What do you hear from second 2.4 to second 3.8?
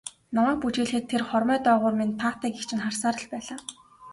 гэгч нь харсаар л байлаа.